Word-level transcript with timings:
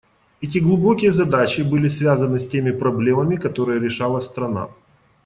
Эти 0.41 0.57
глубокие 0.57 1.11
задачи 1.11 1.61
были 1.61 1.87
связаны 1.87 2.39
с 2.39 2.47
теми 2.47 2.71
проблемами, 2.71 3.35
которые 3.35 3.79
решала 3.79 4.19
страна. 4.19 4.69